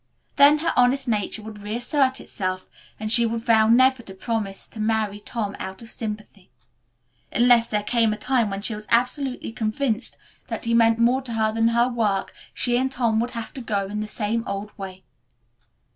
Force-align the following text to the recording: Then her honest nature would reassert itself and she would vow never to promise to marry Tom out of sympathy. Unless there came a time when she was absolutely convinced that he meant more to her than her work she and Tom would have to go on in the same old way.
Then 0.35 0.57
her 0.65 0.73
honest 0.75 1.07
nature 1.07 1.43
would 1.43 1.59
reassert 1.61 2.19
itself 2.19 2.67
and 2.99 3.11
she 3.11 3.23
would 3.23 3.41
vow 3.43 3.67
never 3.67 4.01
to 4.01 4.15
promise 4.15 4.67
to 4.69 4.79
marry 4.79 5.19
Tom 5.19 5.55
out 5.59 5.83
of 5.83 5.91
sympathy. 5.91 6.49
Unless 7.31 7.67
there 7.67 7.83
came 7.83 8.11
a 8.11 8.17
time 8.17 8.49
when 8.49 8.63
she 8.63 8.73
was 8.73 8.87
absolutely 8.89 9.51
convinced 9.51 10.17
that 10.47 10.65
he 10.65 10.73
meant 10.73 10.97
more 10.97 11.21
to 11.21 11.33
her 11.33 11.51
than 11.51 11.67
her 11.67 11.87
work 11.87 12.33
she 12.51 12.77
and 12.77 12.91
Tom 12.91 13.19
would 13.19 13.31
have 13.37 13.53
to 13.53 13.61
go 13.61 13.83
on 13.85 13.91
in 13.91 13.99
the 13.99 14.07
same 14.07 14.43
old 14.47 14.75
way. 14.75 15.03